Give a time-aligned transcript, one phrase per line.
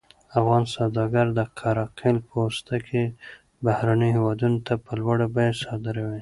[0.39, 3.03] افغان سوداګر د قره قل پوستکي
[3.65, 6.19] بهرنیو هېوادونو ته په لوړه بیه صادروي.